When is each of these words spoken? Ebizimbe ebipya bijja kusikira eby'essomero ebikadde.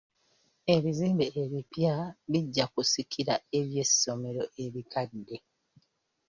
Ebizimbe 0.75 1.25
ebipya 1.41 1.93
bijja 2.31 2.65
kusikira 2.73 3.33
eby'essomero 3.59 4.43
ebikadde. 4.63 5.37